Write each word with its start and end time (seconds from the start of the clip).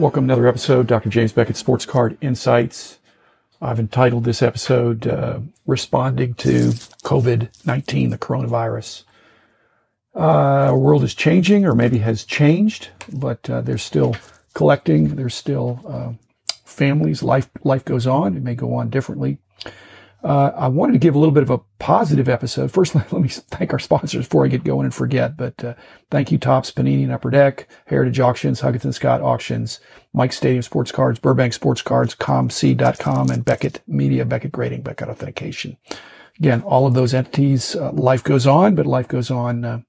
Welcome 0.00 0.28
to 0.28 0.32
another 0.32 0.48
episode, 0.48 0.86
Dr. 0.86 1.10
James 1.10 1.30
Beckett 1.32 1.58
Sports 1.58 1.84
Card 1.84 2.16
Insights. 2.22 3.00
I've 3.60 3.78
entitled 3.78 4.24
this 4.24 4.40
episode 4.40 5.06
uh, 5.06 5.40
Responding 5.66 6.32
to 6.36 6.70
COVID 7.04 7.66
19, 7.66 8.08
the 8.08 8.16
coronavirus. 8.16 9.02
Uh, 10.14 10.72
world 10.74 11.04
is 11.04 11.12
changing, 11.12 11.66
or 11.66 11.74
maybe 11.74 11.98
has 11.98 12.24
changed, 12.24 12.88
but 13.12 13.50
uh, 13.50 13.60
there's 13.60 13.82
still 13.82 14.16
collecting, 14.54 15.16
there's 15.16 15.34
still 15.34 15.84
uh, 15.86 16.12
families, 16.64 17.22
life, 17.22 17.50
life 17.62 17.84
goes 17.84 18.06
on. 18.06 18.38
It 18.38 18.42
may 18.42 18.54
go 18.54 18.72
on 18.72 18.88
differently. 18.88 19.36
Uh, 20.22 20.52
I 20.54 20.68
wanted 20.68 20.92
to 20.92 20.98
give 20.98 21.14
a 21.14 21.18
little 21.18 21.32
bit 21.32 21.42
of 21.42 21.50
a 21.50 21.58
positive 21.78 22.28
episode. 22.28 22.70
First, 22.70 22.94
let 23.12 23.12
me 23.12 23.28
thank 23.28 23.72
our 23.72 23.78
sponsors 23.78 24.26
before 24.26 24.44
I 24.44 24.48
get 24.48 24.64
going 24.64 24.84
and 24.84 24.94
forget. 24.94 25.36
But 25.36 25.62
uh, 25.64 25.74
thank 26.10 26.30
you, 26.30 26.38
Topps, 26.38 26.70
Panini, 26.70 27.02
and 27.02 27.12
Upper 27.12 27.30
Deck, 27.30 27.68
Heritage 27.86 28.20
Auctions, 28.20 28.60
Huggins 28.60 28.96
Scott 28.96 29.22
Auctions, 29.22 29.80
Mike 30.12 30.32
Stadium 30.32 30.62
Sports 30.62 30.92
Cards, 30.92 31.18
Burbank 31.18 31.52
Sports 31.52 31.82
Cards, 31.82 32.14
COMC.com, 32.14 33.30
and 33.30 33.44
Beckett 33.44 33.80
Media, 33.86 34.24
Beckett 34.24 34.52
Grading, 34.52 34.82
Beckett 34.82 35.08
Authentication. 35.08 35.76
Again, 36.38 36.62
all 36.62 36.86
of 36.86 36.94
those 36.94 37.12
entities, 37.14 37.76
uh, 37.76 37.92
life 37.92 38.24
goes 38.24 38.46
on, 38.46 38.74
but 38.74 38.86
life 38.86 39.08
goes 39.08 39.30
on 39.30 39.64
uh, 39.64 39.80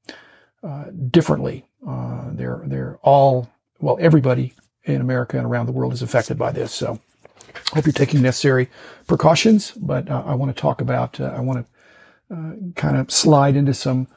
uh, 0.63 0.85
differently. 1.09 1.65
Uh, 1.87 2.29
they're 2.33 2.61
they're 2.65 2.99
all 3.01 3.49
well, 3.79 3.97
everybody 3.99 4.53
in 4.83 5.01
America 5.01 5.37
and 5.37 5.45
around 5.45 5.65
the 5.65 5.71
world 5.71 5.93
is 5.93 6.01
affected 6.01 6.37
by 6.37 6.51
this. 6.51 6.71
So 6.71 6.99
hope 7.73 7.85
you're 7.85 7.93
taking 7.93 8.21
necessary 8.21 8.69
precautions, 9.07 9.71
but 9.71 10.09
uh, 10.09 10.23
I 10.25 10.35
want 10.35 10.55
to 10.55 10.59
talk 10.59 10.81
about, 10.81 11.19
uh, 11.19 11.33
I 11.35 11.39
want 11.39 11.65
to 12.29 12.35
uh, 12.35 12.53
kind 12.75 12.97
of 12.97 13.11
slide 13.11 13.55
into 13.55 13.73
some 13.73 14.07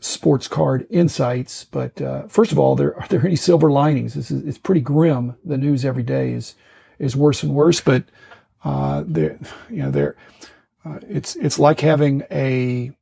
sports 0.00 0.48
card 0.48 0.86
insights. 0.90 1.64
But 1.64 2.00
uh, 2.00 2.26
first 2.28 2.52
of 2.52 2.58
all, 2.58 2.74
there 2.76 2.98
are 2.98 3.06
there 3.08 3.24
any 3.24 3.36
silver 3.36 3.70
linings? 3.70 4.14
This 4.14 4.30
is 4.30 4.44
it's 4.44 4.58
pretty 4.58 4.80
grim. 4.80 5.36
The 5.44 5.58
news 5.58 5.84
every 5.84 6.02
day 6.02 6.32
is 6.32 6.54
is 6.98 7.16
worse 7.16 7.42
and 7.42 7.54
worse. 7.54 7.80
But 7.80 8.04
uh, 8.64 9.04
there, 9.06 9.38
you 9.70 9.82
know, 9.82 9.90
there, 9.90 10.16
uh, 10.84 10.98
it's 11.08 11.36
it's 11.36 11.58
like 11.58 11.80
having 11.80 12.24
a 12.30 12.92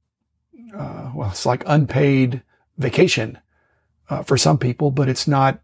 well, 1.15 1.31
it's 1.31 1.47
like 1.47 1.62
unpaid 1.67 2.43
vacation 2.77 3.39
for 4.25 4.37
some 4.37 4.59
people, 4.59 4.91
but 4.91 5.09
it's 5.09 5.27
not 5.27 5.61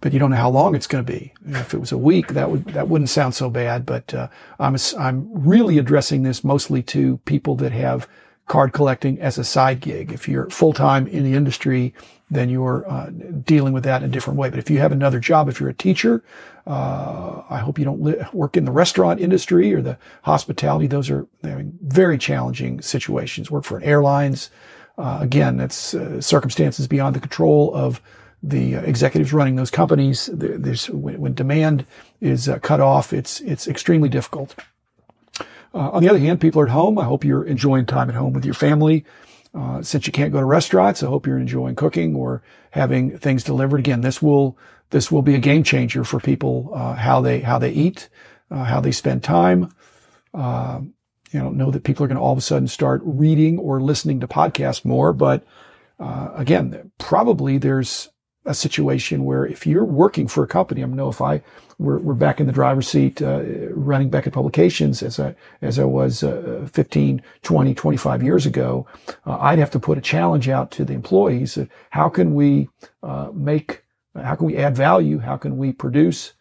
but 0.00 0.12
you 0.12 0.18
don't 0.18 0.30
know 0.30 0.36
how 0.36 0.50
long 0.50 0.74
it's 0.74 0.86
going 0.86 1.04
to 1.04 1.12
be. 1.12 1.32
If 1.46 1.74
it 1.74 1.78
was 1.78 1.92
a 1.92 1.98
week, 1.98 2.28
that 2.28 2.50
would 2.50 2.66
that 2.66 2.88
wouldn't 2.88 3.10
sound 3.10 3.34
so 3.34 3.50
bad. 3.50 3.84
But 3.84 4.14
uh, 4.14 4.28
I'm 4.58 4.76
I'm 4.98 5.28
really 5.32 5.78
addressing 5.78 6.22
this 6.22 6.44
mostly 6.44 6.82
to 6.84 7.18
people 7.18 7.56
that 7.56 7.72
have 7.72 8.08
card 8.46 8.72
collecting 8.72 9.20
as 9.20 9.38
a 9.38 9.44
side 9.44 9.80
gig. 9.80 10.12
If 10.12 10.28
you're 10.28 10.48
full 10.50 10.72
time 10.72 11.06
in 11.06 11.22
the 11.24 11.34
industry, 11.34 11.94
then 12.30 12.48
you're 12.48 12.88
uh, 12.90 13.10
dealing 13.44 13.72
with 13.72 13.84
that 13.84 14.02
in 14.02 14.08
a 14.08 14.12
different 14.12 14.38
way. 14.38 14.50
But 14.50 14.58
if 14.58 14.70
you 14.70 14.78
have 14.78 14.92
another 14.92 15.20
job, 15.20 15.48
if 15.48 15.60
you're 15.60 15.68
a 15.68 15.74
teacher, 15.74 16.22
uh, 16.66 17.42
I 17.48 17.58
hope 17.58 17.78
you 17.78 17.84
don't 17.84 18.02
li- 18.02 18.16
work 18.32 18.56
in 18.56 18.64
the 18.64 18.72
restaurant 18.72 19.20
industry 19.20 19.72
or 19.74 19.82
the 19.82 19.98
hospitality. 20.22 20.86
Those 20.86 21.10
are 21.10 21.26
very 21.42 22.18
challenging 22.18 22.80
situations. 22.80 23.50
Work 23.50 23.64
for 23.64 23.78
an 23.78 23.84
airlines. 23.84 24.50
Uh, 24.96 25.18
again, 25.20 25.56
that's 25.56 25.94
uh, 25.94 26.20
circumstances 26.20 26.86
beyond 26.88 27.16
the 27.16 27.20
control 27.20 27.74
of 27.74 28.00
the 28.42 28.74
executives 28.74 29.32
running 29.32 29.56
those 29.56 29.70
companies. 29.70 30.30
There's 30.32 30.88
when, 30.90 31.34
demand 31.34 31.86
is 32.20 32.48
uh, 32.48 32.58
cut 32.58 32.80
off, 32.80 33.12
it's 33.12 33.40
it's 33.40 33.66
extremely 33.66 34.08
difficult. 34.08 34.54
Uh, 35.74 35.90
on 35.90 36.02
the 36.02 36.08
other 36.08 36.18
hand, 36.18 36.40
people 36.40 36.60
are 36.60 36.66
at 36.66 36.72
home. 36.72 36.98
I 36.98 37.04
hope 37.04 37.24
you're 37.24 37.44
enjoying 37.44 37.86
time 37.86 38.08
at 38.08 38.16
home 38.16 38.32
with 38.32 38.44
your 38.44 38.54
family. 38.54 39.04
Uh, 39.54 39.82
since 39.82 40.06
you 40.06 40.12
can't 40.12 40.32
go 40.32 40.40
to 40.40 40.44
restaurants, 40.44 41.02
I 41.02 41.06
hope 41.06 41.26
you're 41.26 41.38
enjoying 41.38 41.74
cooking 41.74 42.14
or 42.14 42.42
having 42.70 43.18
things 43.18 43.42
delivered. 43.42 43.80
Again, 43.80 44.00
this 44.00 44.22
will 44.22 44.56
this 44.90 45.10
will 45.10 45.22
be 45.22 45.34
a 45.34 45.40
game 45.40 45.62
changer 45.62 46.04
for 46.04 46.20
people 46.20 46.70
uh, 46.74 46.94
how 46.94 47.20
they 47.20 47.40
how 47.40 47.58
they 47.58 47.70
eat, 47.70 48.08
uh, 48.50 48.64
how 48.64 48.80
they 48.80 48.92
spend 48.92 49.22
time. 49.22 49.72
Uh, 50.32 50.80
you 51.32 51.38
know, 51.38 51.50
know 51.50 51.70
that 51.70 51.84
people 51.84 52.04
are 52.04 52.08
going 52.08 52.16
to 52.16 52.22
all 52.22 52.32
of 52.32 52.38
a 52.38 52.42
sudden 52.42 52.68
start 52.68 53.02
reading 53.04 53.58
or 53.58 53.80
listening 53.80 54.20
to 54.20 54.28
podcasts 54.28 54.84
more, 54.84 55.12
but 55.12 55.44
again, 55.98 56.90
probably 56.98 57.58
there's 57.58 58.08
a 58.48 58.54
situation 58.54 59.24
where 59.24 59.46
if 59.46 59.66
you're 59.66 59.84
working 59.84 60.26
for 60.26 60.42
a 60.42 60.46
company, 60.46 60.82
I 60.82 60.86
know 60.86 61.10
if 61.10 61.20
I 61.20 61.42
were, 61.78 61.98
were 61.98 62.14
back 62.14 62.40
in 62.40 62.46
the 62.46 62.52
driver's 62.52 62.88
seat, 62.88 63.20
uh, 63.20 63.42
running 63.70 64.08
Beckett 64.08 64.32
Publications 64.32 65.02
as 65.02 65.20
I, 65.20 65.34
as 65.60 65.78
I 65.78 65.84
was 65.84 66.22
uh, 66.22 66.66
15, 66.72 67.22
20, 67.42 67.74
25 67.74 68.22
years 68.22 68.46
ago, 68.46 68.86
uh, 69.26 69.38
I'd 69.38 69.58
have 69.58 69.70
to 69.72 69.78
put 69.78 69.98
a 69.98 70.00
challenge 70.00 70.48
out 70.48 70.70
to 70.72 70.84
the 70.84 70.94
employees. 70.94 71.58
How 71.90 72.08
can 72.08 72.34
we 72.34 72.68
uh, 73.02 73.30
make, 73.34 73.84
how 74.16 74.34
can 74.34 74.46
we 74.46 74.56
add 74.56 74.74
value? 74.74 75.18
How 75.18 75.36
can 75.36 75.58
we 75.58 75.72
produce 75.72 76.32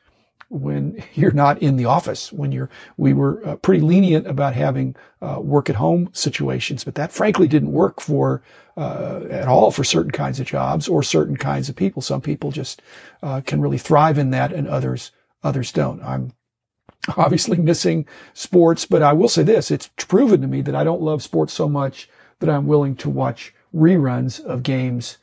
when 0.50 1.04
you're 1.14 1.32
not 1.32 1.62
in 1.62 1.78
the 1.78 1.86
office, 1.86 2.32
when 2.32 2.52
you're, 2.52 2.70
we 2.98 3.14
were 3.14 3.46
uh, 3.46 3.56
pretty 3.58 3.82
lenient 3.82 4.28
about 4.28 4.54
having 4.54 4.96
uh, 5.22 5.40
work 5.42 5.70
at 5.70 5.76
home 5.76 6.10
situations, 6.14 6.84
but 6.84 6.96
that 6.96 7.12
frankly 7.12 7.48
didn't 7.48 7.72
work 7.72 8.00
for, 8.02 8.42
uh, 8.76 9.22
at 9.30 9.48
all 9.48 9.72
for 9.72 9.84
certain 9.84 10.12
kinds 10.12 10.40
of 10.40 10.48
jobs 10.48 10.88
or 10.88 11.02
certain 11.02 11.38
kinds 11.38 11.70
of 11.70 11.76
people. 11.76 12.02
Some 12.02 12.22
people 12.22 12.52
just, 12.52 12.82
uh, 13.24 13.42
can 13.42 13.62
really 13.62 13.78
thrive 13.78 14.18
in 14.18 14.30
that 14.32 14.54
and 14.54 14.68
others, 14.68 15.12
others 15.44 15.72
don't. 15.72 16.02
I'm 16.04 16.34
obviously 17.18 17.58
missing 17.58 18.06
sports, 18.34 18.86
but 18.86 19.02
I 19.02 19.14
will 19.14 19.30
say 19.30 19.44
this, 19.44 19.72
it's 19.72 19.90
proven 19.98 20.42
to 20.42 20.48
me 20.48 20.62
that 20.62 20.76
I 20.76 20.84
don't 20.84 21.02
love 21.02 21.24
sports 21.24 21.54
so 21.54 21.68
much 21.68 22.10
that 22.40 22.50
I'm 22.50 22.68
willing 22.68 22.96
to 22.98 23.10
watch 23.10 23.54
reruns 23.74 24.44
of 24.44 24.64
games, 24.64 25.18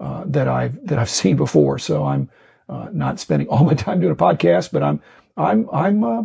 uh, 0.00 0.22
that 0.26 0.46
I've, 0.46 0.86
that 0.86 0.98
I've 0.98 1.10
seen 1.22 1.36
before. 1.36 1.78
So 1.78 2.04
I'm, 2.04 2.30
uh, 2.68 2.88
not 2.92 3.20
spending 3.20 3.48
all 3.48 3.64
my 3.70 3.74
time 3.74 4.00
doing 4.00 4.12
a 4.12 4.16
podcast, 4.16 4.72
but 4.72 4.82
I'm 4.82 5.00
I'm 5.36 5.68
I'm 5.72 6.04
uh, 6.04 6.22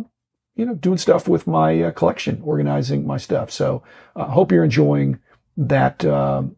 you 0.56 0.66
know 0.66 0.74
doing 0.74 0.98
stuff 0.98 1.28
with 1.28 1.46
my 1.46 1.82
uh, 1.82 1.90
collection, 1.92 2.40
organizing 2.44 3.06
my 3.06 3.16
stuff. 3.16 3.50
So 3.50 3.82
I 4.16 4.22
uh, 4.22 4.28
hope 4.28 4.52
you're 4.52 4.64
enjoying 4.64 5.18
that. 5.56 6.04
Um, 6.04 6.56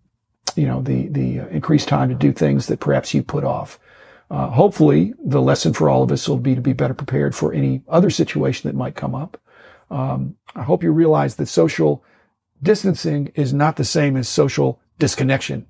you 0.56 0.66
know 0.66 0.80
the 0.80 1.08
the 1.08 1.40
uh, 1.40 1.46
increased 1.48 1.88
time 1.88 2.08
to 2.08 2.14
do 2.14 2.32
things 2.32 2.66
that 2.66 2.80
perhaps 2.80 3.14
you 3.14 3.22
put 3.22 3.44
off. 3.44 3.78
Uh, 4.30 4.48
hopefully, 4.48 5.14
the 5.24 5.40
lesson 5.40 5.72
for 5.72 5.88
all 5.88 6.02
of 6.02 6.10
us 6.10 6.28
will 6.28 6.38
be 6.38 6.54
to 6.54 6.60
be 6.60 6.72
better 6.72 6.94
prepared 6.94 7.34
for 7.34 7.52
any 7.52 7.82
other 7.88 8.10
situation 8.10 8.68
that 8.68 8.76
might 8.76 8.96
come 8.96 9.14
up. 9.14 9.40
Um, 9.90 10.36
I 10.54 10.62
hope 10.62 10.82
you 10.82 10.90
realize 10.90 11.36
that 11.36 11.46
social 11.46 12.02
distancing 12.60 13.30
is 13.34 13.52
not 13.52 13.76
the 13.76 13.84
same 13.84 14.16
as 14.16 14.28
social 14.28 14.80
disconnection. 14.98 15.66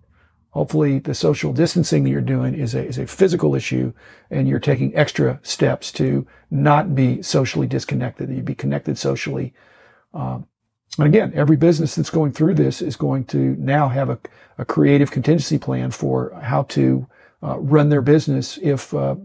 Hopefully 0.56 0.98
the 0.98 1.14
social 1.14 1.52
distancing 1.52 2.02
that 2.02 2.08
you're 2.08 2.22
doing 2.22 2.54
is 2.54 2.74
a, 2.74 2.82
is 2.82 2.96
a 2.96 3.06
physical 3.06 3.54
issue 3.54 3.92
and 4.30 4.48
you're 4.48 4.58
taking 4.58 4.96
extra 4.96 5.38
steps 5.42 5.92
to 5.92 6.26
not 6.50 6.94
be 6.94 7.20
socially 7.20 7.66
disconnected, 7.66 8.30
you 8.30 8.40
be 8.40 8.54
connected 8.54 8.96
socially. 8.96 9.52
Um, 10.14 10.46
and 10.96 11.06
again, 11.08 11.30
every 11.34 11.58
business 11.58 11.94
that's 11.94 12.08
going 12.08 12.32
through 12.32 12.54
this 12.54 12.80
is 12.80 12.96
going 12.96 13.26
to 13.26 13.54
now 13.58 13.88
have 13.88 14.08
a, 14.08 14.18
a 14.56 14.64
creative 14.64 15.10
contingency 15.10 15.58
plan 15.58 15.90
for 15.90 16.32
how 16.42 16.62
to 16.62 17.06
uh, 17.42 17.58
run 17.58 17.90
their 17.90 18.00
business 18.00 18.58
if 18.62 18.94
uh, 18.94 19.16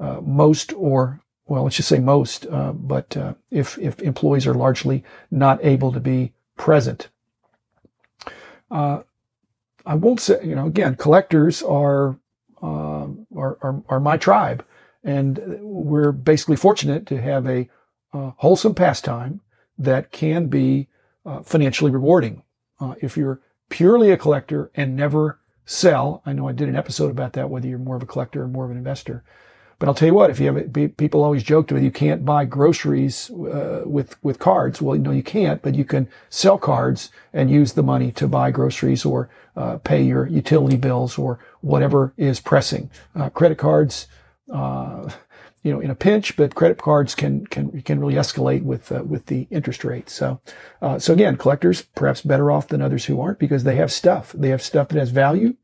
uh, 0.00 0.20
most 0.22 0.72
or 0.72 1.20
well, 1.46 1.62
let's 1.62 1.76
just 1.76 1.88
say 1.88 2.00
most, 2.00 2.46
uh, 2.46 2.72
but 2.72 3.16
uh, 3.16 3.34
if 3.52 3.78
if 3.78 4.00
employees 4.02 4.44
are 4.44 4.54
largely 4.54 5.04
not 5.30 5.64
able 5.64 5.92
to 5.92 6.00
be 6.00 6.32
present. 6.56 7.10
Uh, 8.72 9.02
I 9.86 9.94
won't 9.94 10.20
say, 10.20 10.40
you 10.44 10.54
know, 10.54 10.66
again, 10.66 10.96
collectors 10.96 11.62
are, 11.62 12.18
uh, 12.62 13.06
are, 13.36 13.58
are, 13.62 13.82
are, 13.88 14.00
my 14.00 14.16
tribe. 14.16 14.64
And 15.02 15.40
we're 15.60 16.12
basically 16.12 16.56
fortunate 16.56 17.06
to 17.06 17.20
have 17.20 17.46
a 17.46 17.68
uh, 18.12 18.32
wholesome 18.36 18.74
pastime 18.74 19.40
that 19.78 20.12
can 20.12 20.46
be 20.46 20.88
uh, 21.24 21.42
financially 21.42 21.90
rewarding. 21.90 22.42
Uh, 22.80 22.94
if 23.00 23.16
you're 23.16 23.40
purely 23.68 24.10
a 24.10 24.16
collector 24.16 24.70
and 24.74 24.96
never 24.96 25.38
sell, 25.64 26.22
I 26.26 26.32
know 26.32 26.48
I 26.48 26.52
did 26.52 26.68
an 26.68 26.76
episode 26.76 27.10
about 27.10 27.32
that, 27.34 27.48
whether 27.48 27.66
you're 27.66 27.78
more 27.78 27.96
of 27.96 28.02
a 28.02 28.06
collector 28.06 28.42
or 28.42 28.48
more 28.48 28.64
of 28.64 28.70
an 28.70 28.76
investor. 28.76 29.24
But 29.80 29.88
I'll 29.88 29.94
tell 29.94 30.08
you 30.08 30.14
what, 30.14 30.28
if 30.28 30.38
you 30.38 30.52
have 30.52 30.96
people 30.98 31.24
always 31.24 31.42
joked 31.42 31.72
with 31.72 31.82
you 31.82 31.90
can't 31.90 32.22
buy 32.22 32.44
groceries 32.44 33.30
uh, 33.30 33.82
with 33.86 34.22
with 34.22 34.38
cards. 34.38 34.82
Well, 34.82 34.98
no, 34.98 35.10
you 35.10 35.22
can't, 35.22 35.62
but 35.62 35.74
you 35.74 35.86
can 35.86 36.06
sell 36.28 36.58
cards 36.58 37.10
and 37.32 37.50
use 37.50 37.72
the 37.72 37.82
money 37.82 38.12
to 38.12 38.28
buy 38.28 38.50
groceries 38.50 39.06
or 39.06 39.30
uh, 39.56 39.78
pay 39.78 40.02
your 40.02 40.26
utility 40.26 40.76
bills 40.76 41.16
or 41.16 41.38
whatever 41.62 42.12
is 42.18 42.40
pressing. 42.40 42.90
Uh, 43.16 43.30
credit 43.30 43.56
cards, 43.56 44.06
uh, 44.52 45.08
you 45.62 45.72
know, 45.72 45.80
in 45.80 45.90
a 45.90 45.94
pinch, 45.94 46.36
but 46.36 46.54
credit 46.54 46.76
cards 46.76 47.14
can 47.14 47.46
can 47.46 47.80
can 47.80 48.00
really 48.00 48.16
escalate 48.16 48.62
with 48.62 48.92
uh, 48.92 49.02
with 49.02 49.26
the 49.26 49.46
interest 49.50 49.82
rate. 49.82 50.10
So, 50.10 50.42
uh, 50.82 50.98
so 50.98 51.14
again, 51.14 51.38
collectors 51.38 51.80
perhaps 51.80 52.20
better 52.20 52.50
off 52.50 52.68
than 52.68 52.82
others 52.82 53.06
who 53.06 53.18
aren't 53.18 53.38
because 53.38 53.64
they 53.64 53.76
have 53.76 53.90
stuff. 53.90 54.32
They 54.32 54.50
have 54.50 54.60
stuff 54.60 54.88
that 54.88 54.98
has 54.98 55.08
value, 55.08 55.56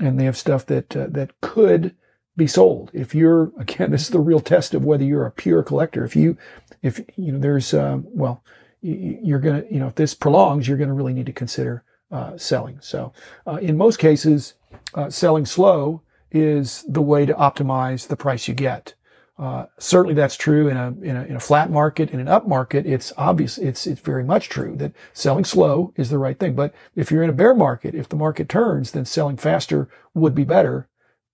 and 0.00 0.18
they 0.18 0.24
have 0.24 0.36
stuff 0.36 0.66
that 0.66 0.90
that 0.90 1.40
could 1.40 1.94
be 2.36 2.46
sold. 2.46 2.90
If 2.92 3.14
you're, 3.14 3.52
again, 3.58 3.90
this 3.90 4.02
is 4.02 4.10
the 4.10 4.20
real 4.20 4.40
test 4.40 4.74
of 4.74 4.84
whether 4.84 5.04
you're 5.04 5.26
a 5.26 5.30
pure 5.30 5.62
collector. 5.62 6.04
If 6.04 6.16
you, 6.16 6.36
if, 6.82 7.00
you 7.16 7.32
know, 7.32 7.38
there's, 7.38 7.72
uh, 7.72 7.98
well, 8.02 8.42
you're 8.82 9.38
going 9.38 9.62
to, 9.62 9.72
you 9.72 9.80
know, 9.80 9.86
if 9.86 9.94
this 9.94 10.14
prolongs, 10.14 10.68
you're 10.68 10.76
going 10.76 10.88
to 10.88 10.94
really 10.94 11.14
need 11.14 11.26
to 11.26 11.32
consider 11.32 11.84
uh, 12.10 12.36
selling. 12.36 12.78
So, 12.80 13.12
uh, 13.46 13.56
in 13.56 13.76
most 13.76 13.98
cases, 13.98 14.54
uh, 14.94 15.10
selling 15.10 15.46
slow 15.46 16.02
is 16.30 16.84
the 16.88 17.00
way 17.00 17.24
to 17.24 17.34
optimize 17.34 18.08
the 18.08 18.16
price 18.16 18.48
you 18.48 18.54
get. 18.54 18.94
Uh, 19.36 19.66
certainly 19.78 20.14
that's 20.14 20.36
true 20.36 20.68
in 20.68 20.76
a, 20.76 20.88
in 21.02 21.16
a, 21.16 21.24
in 21.24 21.36
a 21.36 21.40
flat 21.40 21.70
market. 21.70 22.10
In 22.10 22.20
an 22.20 22.28
up 22.28 22.46
market, 22.46 22.86
it's 22.86 23.12
obvious, 23.16 23.58
it's, 23.58 23.86
it's 23.86 24.00
very 24.00 24.22
much 24.22 24.48
true 24.48 24.76
that 24.76 24.92
selling 25.12 25.44
slow 25.44 25.92
is 25.96 26.10
the 26.10 26.18
right 26.18 26.38
thing. 26.38 26.54
But 26.54 26.74
if 26.94 27.10
you're 27.10 27.22
in 27.22 27.30
a 27.30 27.34
bear 27.34 27.54
market, 27.54 27.94
if 27.94 28.08
the 28.08 28.16
market 28.16 28.48
turns, 28.48 28.92
then 28.92 29.04
selling 29.04 29.36
faster 29.36 29.88
would 30.12 30.34
be 30.34 30.44
better 30.44 30.88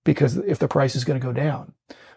because 0.05 0.37
if 0.37 0.59
the 0.59 0.69
price 0.69 0.97
is 0.97 1.05
going 1.05 1.21
to 1.21 1.27
go 1.27 1.33
down. 1.33 1.75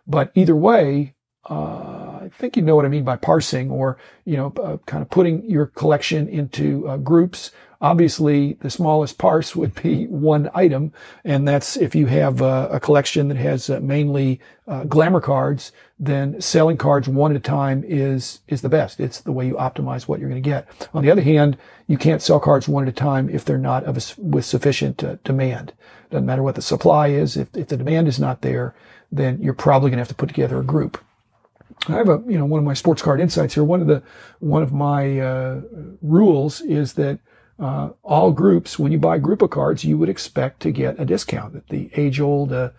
But 0.08 0.32
either 0.36 0.56
way, 0.56 1.16
uh, 1.50 2.20
I 2.24 2.30
think 2.38 2.56
you 2.56 2.64
know 2.64 2.76
what 2.76 2.86
I 2.86 2.90
mean 2.90 3.04
by 3.04 3.18
parsing 3.18 3.70
or, 3.70 3.98
you 4.26 4.38
know, 4.38 4.54
uh, 4.62 4.78
kind 4.86 5.02
of 5.02 5.10
putting 5.10 5.50
your 5.50 5.68
collection 5.68 6.28
into 6.28 6.88
uh, 6.88 6.98
groups 6.98 7.52
Obviously, 7.84 8.54
the 8.62 8.70
smallest 8.70 9.18
parse 9.18 9.56
would 9.58 9.76
be 9.84 10.08
one 10.08 10.50
item, 10.56 10.94
and 11.26 11.46
that's 11.46 11.76
if 11.76 11.94
you 11.94 12.08
have 12.08 12.42
uh, 12.42 12.70
a 12.72 12.80
collection 12.80 13.28
that 13.28 13.38
has 13.38 13.70
uh, 13.70 13.82
mainly 13.82 14.40
uh, 14.70 14.86
glamour 14.86 15.20
cards, 15.20 15.74
then 16.00 16.40
selling 16.40 16.78
cards 16.78 17.10
one 17.10 17.32
at 17.32 17.38
a 17.38 17.42
time 17.42 17.84
is 17.86 18.40
is 18.48 18.62
the 18.62 18.70
best. 18.70 19.02
It's 19.02 19.20
the 19.20 19.34
way 19.34 19.46
you 19.46 19.56
optimize 19.56 20.08
what 20.08 20.22
you're 20.22 20.30
going 20.30 20.42
to 20.42 20.50
get. 20.50 20.66
On 20.94 21.04
the 21.04 21.12
other 21.12 21.22
hand, 21.22 21.58
you 21.86 21.98
can't 21.98 22.22
sell 22.22 22.40
cards 22.40 22.70
one 22.70 22.84
at 22.84 22.90
a 22.90 22.94
time 22.94 23.30
if 23.30 23.44
they're 23.44 23.58
not 23.58 23.84
of 23.84 23.98
a, 23.98 24.22
with 24.22 24.46
sufficient 24.46 25.04
uh, 25.04 25.18
demand. 25.26 25.74
Doesn't 26.10 26.26
matter 26.26 26.44
what 26.44 26.56
the 26.56 26.62
supply 26.62 27.08
is. 27.10 27.36
If 27.36 27.54
if 27.54 27.68
the 27.68 27.78
demand 27.78 28.08
is 28.08 28.18
not 28.18 28.42
there, 28.42 28.74
then 29.12 29.42
you're 29.42 29.54
probably 29.54 29.90
going 29.90 29.98
to 29.98 30.02
have 30.02 30.08
to 30.08 30.16
put 30.16 30.30
together 30.30 30.58
a 30.58 30.64
group. 30.64 31.04
I 31.90 31.94
have 31.94 32.08
a, 32.08 32.24
you 32.28 32.38
know, 32.38 32.46
one 32.46 32.60
of 32.60 32.66
my 32.66 32.76
sports 32.76 33.02
card 33.02 33.20
insights 33.20 33.56
here. 33.56 33.64
One 33.64 33.82
of 33.82 33.88
the, 33.88 34.02
one 34.40 34.64
of 34.64 34.72
my 34.72 35.20
uh, 35.20 35.62
rules 36.02 36.62
is 36.62 36.94
that 36.94 37.20
uh, 37.60 37.90
all 38.04 38.32
groups, 38.32 38.80
when 38.80 38.92
you 38.92 38.98
buy 38.98 39.16
a 39.16 39.20
group 39.20 39.42
of 39.42 39.52
cards, 39.52 39.84
you 39.84 39.98
would 39.98 40.10
expect 40.10 40.62
to 40.62 40.72
get 40.72 41.00
a 41.00 41.06
discount. 41.06 41.68
The 41.70 41.90
age 41.96 42.20
old 42.20 42.52
uh, 42.52 42.72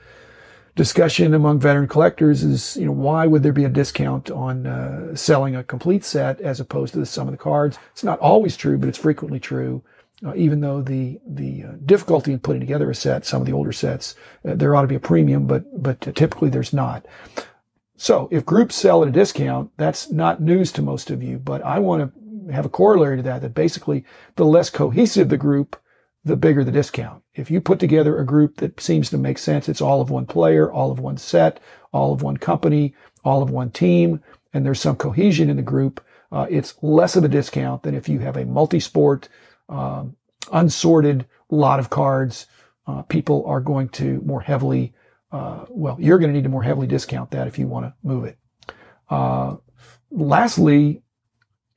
discussion 0.75 1.35
among 1.35 1.61
veteran 1.61 1.89
collectors 1.89 2.43
is, 2.43 2.77
you 2.77 2.87
know, 2.87 2.93
why 2.93 3.27
would 3.27 3.43
there 3.43 3.53
be 3.53 3.65
a 3.65 3.69
discount 3.69 4.31
on 4.31 4.67
uh, 4.67 5.15
selling 5.15 5.55
a 5.55 5.63
complete 5.63 6.05
set 6.05 6.41
as 6.41 6.61
opposed 6.61 6.95
to 6.95 6.99
the 6.99 7.07
sum 7.07 7.29
of 7.29 7.33
the 7.33 7.39
cards? 7.39 7.79
It's 7.93 8.05
not 8.05 8.19
always 8.19 8.57
true, 8.57 8.77
but 8.79 8.89
it's 8.89 8.99
frequently 8.99 9.41
true. 9.41 9.83
Uh, 10.25 10.33
even 10.37 10.61
though 10.61 10.81
the 10.81 11.21
the 11.27 11.65
uh, 11.65 11.73
difficulty 11.85 12.33
in 12.33 12.39
putting 12.39 12.61
together 12.61 12.89
a 12.89 12.95
set, 12.95 13.27
some 13.27 13.43
of 13.43 13.47
the 13.47 13.53
older 13.53 13.73
sets, 13.73 14.15
uh, 14.49 14.55
there 14.55 14.75
ought 14.75 14.83
to 14.83 14.89
be 14.89 14.95
a 14.95 15.01
premium, 15.01 15.47
but 15.47 15.83
but 15.83 16.01
typically 16.01 16.49
there's 16.49 16.73
not. 16.73 17.05
So 17.97 18.29
if 18.31 18.47
groups 18.47 18.75
sell 18.75 19.03
at 19.03 19.09
a 19.09 19.13
discount, 19.13 19.71
that's 19.77 20.11
not 20.11 20.41
news 20.41 20.73
to 20.73 20.83
most 20.83 21.11
of 21.11 21.23
you. 21.23 21.39
But 21.39 21.63
I 21.63 21.79
want 21.79 22.03
to 22.03 22.21
have 22.53 22.67
a 22.67 22.71
corollary 22.71 23.17
to 23.17 23.23
that, 23.23 23.43
that 23.43 23.55
basically 23.55 24.05
the 24.37 24.45
less 24.45 24.71
cohesive 24.71 25.29
the 25.29 25.37
group, 25.37 25.81
the 26.25 26.37
bigger 26.37 26.65
the 26.65 26.73
discount. 26.73 27.23
If 27.35 27.51
you 27.51 27.61
put 27.61 27.79
together 27.79 28.19
a 28.19 28.27
group 28.27 28.57
that 28.57 28.81
seems 28.81 29.11
to 29.11 29.19
make 29.19 29.39
sense, 29.39 29.69
it's 29.69 29.81
all 29.81 30.01
of 30.01 30.11
one 30.11 30.27
player, 30.27 30.73
all 30.73 30.91
of 30.91 30.99
one 30.99 31.17
set, 31.17 31.61
all 31.93 32.13
of 32.13 32.23
one 32.23 32.37
company, 32.37 32.95
all 33.25 33.43
of 33.43 33.51
one 33.51 33.71
team, 33.71 34.21
and 34.53 34.65
there's 34.65 34.81
some 34.81 34.97
cohesion 34.97 35.51
in 35.51 35.57
the 35.57 35.63
group, 35.63 36.05
uh, 36.35 36.47
it's 36.51 36.75
less 36.83 37.15
of 37.15 37.23
a 37.23 37.29
discount 37.29 37.85
than 37.85 37.95
if 37.95 38.09
you 38.09 38.19
have 38.19 38.37
a 38.37 38.45
multi-sport, 38.45 39.29
um, 39.69 40.17
unsorted 40.53 41.25
lot 41.49 41.79
of 41.79 41.91
cards. 41.91 42.47
Uh, 42.89 43.03
people 43.03 43.45
are 43.47 43.61
going 43.61 43.89
to 43.89 44.21
more 44.23 44.41
heavily, 44.41 44.93
uh, 45.31 45.65
well, 45.69 45.97
you're 46.01 46.19
going 46.19 46.31
to 46.31 46.35
need 46.35 46.43
to 46.43 46.51
more 46.51 46.65
heavily 46.65 46.89
discount 46.89 47.31
that 47.31 47.47
if 47.47 47.57
you 47.57 47.69
want 47.69 47.87
to 47.87 47.95
move 48.03 48.25
it. 48.25 48.37
Uh, 49.09 49.57
lastly, 50.11 51.04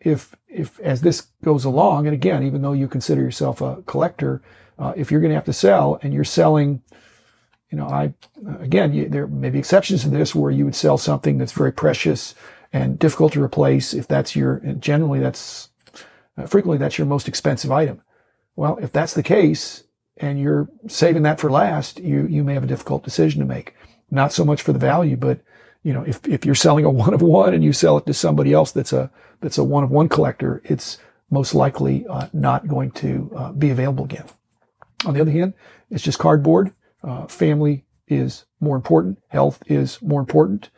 if 0.07 0.35
if 0.47 0.79
as 0.79 1.01
this 1.01 1.27
goes 1.43 1.65
along, 1.65 2.07
and 2.07 2.13
again, 2.13 2.43
even 2.43 2.61
though 2.61 2.73
you 2.73 2.87
consider 2.87 3.21
yourself 3.21 3.61
a 3.61 3.83
collector, 3.85 4.41
uh, 4.79 4.93
if 4.95 5.11
you're 5.11 5.21
going 5.21 5.31
to 5.31 5.35
have 5.35 5.45
to 5.45 5.53
sell 5.53 5.99
and 6.01 6.13
you're 6.13 6.23
selling, 6.23 6.81
you 7.69 7.77
know, 7.77 7.87
I 7.87 8.13
again, 8.59 8.93
you, 8.93 9.09
there 9.09 9.27
may 9.27 9.49
be 9.49 9.59
exceptions 9.59 10.03
to 10.03 10.09
this 10.09 10.33
where 10.33 10.51
you 10.51 10.65
would 10.65 10.75
sell 10.75 10.97
something 10.97 11.37
that's 11.37 11.51
very 11.51 11.73
precious 11.73 12.33
and 12.71 12.97
difficult 12.97 13.33
to 13.33 13.43
replace. 13.43 13.93
If 13.93 14.07
that's 14.07 14.35
your, 14.35 14.59
generally 14.79 15.19
that's 15.19 15.69
uh, 16.37 16.45
frequently 16.45 16.77
that's 16.77 16.97
your 16.97 17.07
most 17.07 17.27
expensive 17.27 17.71
item. 17.71 18.01
Well, 18.55 18.77
if 18.81 18.91
that's 18.91 19.13
the 19.13 19.23
case 19.23 19.83
and 20.17 20.39
you're 20.39 20.69
saving 20.87 21.23
that 21.23 21.39
for 21.39 21.51
last, 21.51 21.99
you 21.99 22.25
you 22.27 22.43
may 22.43 22.53
have 22.53 22.63
a 22.63 22.67
difficult 22.67 23.03
decision 23.03 23.41
to 23.41 23.47
make. 23.47 23.75
Not 24.09 24.31
so 24.31 24.45
much 24.45 24.61
for 24.61 24.71
the 24.71 24.79
value, 24.79 25.17
but 25.17 25.41
you 25.87 25.93
know, 25.93 26.03
if, 26.03 26.27
if 26.27 26.45
you're 26.45 26.53
selling 26.53 26.83
a 26.83 26.89
one 27.05 27.13
of 27.13 27.21
one 27.21 27.53
and 27.53 27.63
you 27.63 27.71
sell 27.71 27.97
it 27.97 28.05
to 28.05 28.13
somebody 28.13 28.51
else 28.51 28.73
that's 28.73 28.91
a, 28.91 29.09
that's 29.39 29.57
a 29.57 29.63
one 29.63 29.85
of 29.85 29.89
one 29.89 30.09
collector, 30.09 30.61
it's 30.65 30.97
most 31.31 31.55
likely 31.55 32.05
uh, 32.07 32.27
not 32.33 32.67
going 32.67 32.91
to 32.91 33.31
uh, 33.33 33.51
be 33.53 33.69
available 33.69 34.03
again. 34.03 34.25
On 35.05 35.13
the 35.13 35.21
other 35.21 35.31
hand, 35.31 35.53
it's 35.89 36.03
just 36.03 36.19
cardboard. 36.19 36.73
Uh, 37.03 37.27
family 37.27 37.85
is 38.07 38.43
more 38.59 38.75
important. 38.75 39.19
Health 39.29 39.63
is 39.67 40.01
more 40.01 40.19
important. 40.19 40.69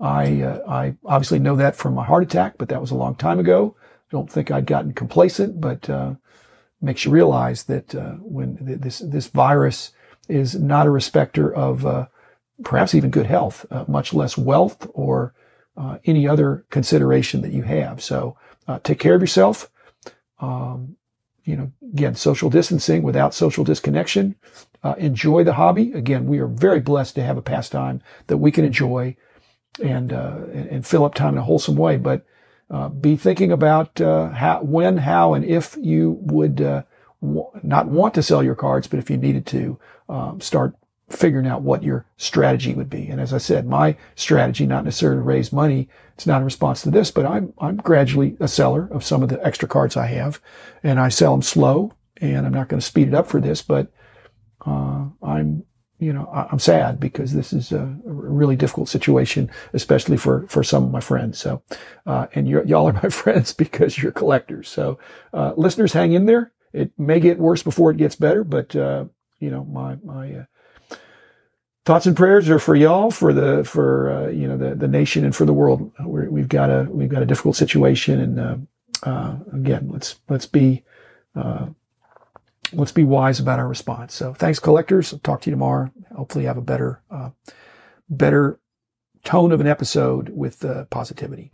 I, 0.00 0.42
uh, 0.42 0.60
I 0.68 0.96
obviously 1.04 1.38
know 1.38 1.54
that 1.54 1.76
from 1.76 1.94
my 1.94 2.04
heart 2.04 2.24
attack, 2.24 2.54
but 2.58 2.68
that 2.68 2.80
was 2.80 2.90
a 2.90 2.96
long 2.96 3.14
time 3.14 3.38
ago. 3.38 3.76
Don't 4.10 4.30
think 4.30 4.50
I'd 4.50 4.66
gotten 4.66 4.92
complacent, 4.92 5.60
but, 5.60 5.88
uh, 5.88 6.14
makes 6.80 7.04
you 7.04 7.12
realize 7.12 7.64
that, 7.64 7.94
uh, 7.94 8.14
when 8.14 8.58
this, 8.60 9.00
this 9.00 9.28
virus 9.28 9.92
is 10.28 10.56
not 10.56 10.86
a 10.86 10.90
respecter 10.90 11.52
of, 11.54 12.08
perhaps 12.62 12.94
even 12.94 13.10
good 13.10 13.26
health, 13.26 13.64
uh, 13.70 13.84
much 13.88 14.12
less 14.12 14.36
wealth 14.36 14.88
or 14.94 15.34
uh, 15.76 15.98
any 16.04 16.26
other 16.26 16.64
consideration 16.70 17.40
that 17.42 17.52
you 17.52 17.62
have. 17.62 18.02
So 18.02 18.36
uh, 18.66 18.80
take 18.82 18.98
care 18.98 19.14
of 19.14 19.20
yourself. 19.20 19.70
Um, 20.40 20.96
you 21.44 21.56
know, 21.56 21.72
again, 21.92 22.14
social 22.14 22.50
distancing 22.50 23.02
without 23.02 23.32
social 23.34 23.64
disconnection. 23.64 24.34
Uh, 24.82 24.94
enjoy 24.98 25.44
the 25.44 25.54
hobby. 25.54 25.92
Again, 25.92 26.26
we 26.26 26.38
are 26.38 26.46
very 26.46 26.80
blessed 26.80 27.14
to 27.14 27.22
have 27.22 27.36
a 27.36 27.42
pastime 27.42 28.02
that 28.26 28.36
we 28.36 28.50
can 28.50 28.64
enjoy 28.64 29.16
and 29.82 30.12
uh, 30.12 30.38
and 30.52 30.86
fill 30.86 31.04
up 31.04 31.14
time 31.14 31.34
in 31.34 31.38
a 31.38 31.42
wholesome 31.42 31.76
way. 31.76 31.96
But 31.96 32.26
uh, 32.70 32.88
be 32.88 33.16
thinking 33.16 33.50
about 33.50 33.98
how, 33.98 34.60
when, 34.62 34.98
how, 34.98 35.34
and 35.34 35.44
if 35.44 35.76
you 35.80 36.18
would 36.20 36.56
w- 36.56 37.50
not 37.62 37.88
want 37.88 38.14
to 38.14 38.22
sell 38.22 38.42
your 38.42 38.54
cards, 38.54 38.86
but 38.86 38.98
if 38.98 39.08
you 39.08 39.16
needed 39.16 39.46
to, 39.46 39.78
um, 40.08 40.40
start 40.40 40.74
figuring 41.08 41.46
out 41.46 41.62
what 41.62 41.82
your 41.82 42.06
strategy 42.16 42.74
would 42.74 42.90
be. 42.90 43.08
And 43.08 43.20
as 43.20 43.32
I 43.32 43.38
said, 43.38 43.66
my 43.66 43.96
strategy, 44.14 44.66
not 44.66 44.84
necessarily 44.84 45.18
to 45.18 45.22
raise 45.22 45.52
money, 45.52 45.88
it's 46.14 46.26
not 46.26 46.38
in 46.38 46.44
response 46.44 46.82
to 46.82 46.90
this, 46.90 47.10
but 47.10 47.24
I'm, 47.24 47.52
I'm 47.58 47.76
gradually 47.76 48.36
a 48.40 48.48
seller 48.48 48.88
of 48.90 49.04
some 49.04 49.22
of 49.22 49.28
the 49.28 49.44
extra 49.46 49.68
cards 49.68 49.96
I 49.96 50.06
have 50.06 50.40
and 50.82 51.00
I 51.00 51.08
sell 51.08 51.32
them 51.32 51.42
slow 51.42 51.92
and 52.20 52.46
I'm 52.46 52.52
not 52.52 52.68
going 52.68 52.80
to 52.80 52.86
speed 52.86 53.08
it 53.08 53.14
up 53.14 53.26
for 53.28 53.40
this, 53.40 53.62
but, 53.62 53.92
uh, 54.66 55.06
I'm, 55.22 55.64
you 55.98 56.12
know, 56.12 56.28
I'm 56.28 56.58
sad 56.58 57.00
because 57.00 57.32
this 57.32 57.52
is 57.52 57.72
a 57.72 57.92
really 58.04 58.54
difficult 58.54 58.88
situation, 58.88 59.50
especially 59.72 60.16
for, 60.16 60.46
for 60.48 60.62
some 60.62 60.84
of 60.84 60.90
my 60.92 61.00
friends. 61.00 61.38
So, 61.38 61.62
uh, 62.06 62.26
and 62.34 62.48
y'all 62.48 62.88
are 62.88 62.92
my 62.92 63.08
friends 63.08 63.52
because 63.52 63.98
you're 63.98 64.12
collectors. 64.12 64.68
So, 64.68 64.98
uh, 65.32 65.54
listeners, 65.56 65.92
hang 65.92 66.12
in 66.12 66.26
there. 66.26 66.52
It 66.72 66.92
may 66.98 67.18
get 67.18 67.38
worse 67.38 67.62
before 67.62 67.90
it 67.90 67.96
gets 67.96 68.14
better, 68.14 68.44
but, 68.44 68.76
uh, 68.76 69.06
you 69.40 69.50
know, 69.50 69.64
my, 69.64 69.96
my, 70.04 70.34
uh, 70.34 70.44
thoughts 71.88 72.04
and 72.04 72.14
prayers 72.14 72.50
are 72.50 72.58
for 72.58 72.76
y'all, 72.76 73.10
for 73.10 73.32
the 73.32 73.64
for 73.64 74.12
uh, 74.12 74.28
you 74.28 74.46
know 74.46 74.58
the 74.58 74.74
the 74.74 74.86
nation 74.86 75.24
and 75.24 75.34
for 75.34 75.46
the 75.46 75.54
world. 75.54 75.90
we 76.04 76.40
have 76.40 76.48
got 76.48 76.68
a 76.68 76.86
we've 76.90 77.08
got 77.08 77.22
a 77.22 77.26
difficult 77.26 77.56
situation, 77.56 78.20
and 78.20 78.38
uh, 78.38 78.56
uh, 79.04 79.36
again, 79.54 79.88
let's 79.90 80.20
let's 80.28 80.44
be 80.44 80.84
uh, 81.34 81.66
let's 82.74 82.92
be 82.92 83.04
wise 83.04 83.40
about 83.40 83.58
our 83.58 83.66
response. 83.66 84.12
So, 84.12 84.34
thanks, 84.34 84.58
collectors. 84.58 85.14
I'll 85.14 85.18
talk 85.20 85.40
to 85.42 85.50
you 85.50 85.56
tomorrow. 85.56 85.90
Hopefully, 86.14 86.44
have 86.44 86.58
a 86.58 86.60
better 86.60 87.00
uh, 87.10 87.30
better 88.10 88.60
tone 89.24 89.50
of 89.50 89.62
an 89.62 89.66
episode 89.66 90.28
with 90.28 90.66
uh, 90.66 90.84
positivity. 90.90 91.50